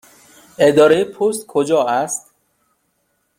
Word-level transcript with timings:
اداره 0.57 1.03
پست 1.03 1.45
کجا 1.47 1.83
است؟ 1.85 2.31